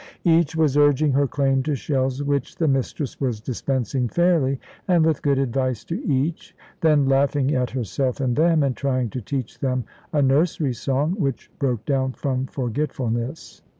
Each 0.23 0.55
was 0.55 0.77
urging 0.77 1.11
her 1.11 1.27
claim 1.27 1.61
to 1.61 1.75
shells, 1.75 2.23
which 2.23 2.55
the 2.55 2.67
mistress 2.67 3.21
was 3.21 3.39
dispensing 3.39 4.07
fairly, 4.07 4.59
and 4.87 5.05
with 5.05 5.21
good 5.21 5.37
advice 5.37 5.83
to 5.85 6.03
each, 6.11 6.55
then 6.79 7.05
laughing 7.07 7.53
at 7.53 7.69
herself 7.69 8.19
and 8.19 8.35
them, 8.35 8.63
and 8.63 8.75
trying 8.75 9.11
to 9.11 9.21
teach 9.21 9.59
them 9.59 9.83
a 10.11 10.23
nursery 10.23 10.73
song, 10.73 11.11
which 11.19 11.51
broke 11.59 11.85
down 11.85 12.13
from 12.13 12.47
forgetfulness. 12.47 13.61